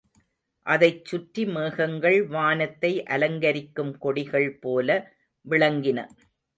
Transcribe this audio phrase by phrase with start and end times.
[0.65, 4.89] அதைச் சுற்றி மேகங்கள் வானத்தை அலங்கரிக்கும் கொடிகள் போல
[5.45, 5.99] விளங்கின.